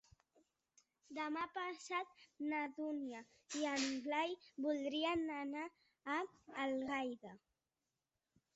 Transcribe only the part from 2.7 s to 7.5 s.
Dúnia i en Blai voldrien anar a Algaida.